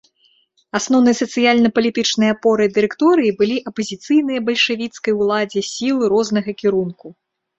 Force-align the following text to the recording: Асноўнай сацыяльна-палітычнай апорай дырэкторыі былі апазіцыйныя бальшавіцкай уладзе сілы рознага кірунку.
Асноўнай 0.77 1.15
сацыяльна-палітычнай 1.17 2.29
апорай 2.35 2.69
дырэкторыі 2.77 3.33
былі 3.43 3.57
апазіцыйныя 3.71 4.39
бальшавіцкай 4.49 5.13
уладзе 5.21 5.61
сілы 5.71 6.03
рознага 6.17 6.51
кірунку. 6.63 7.07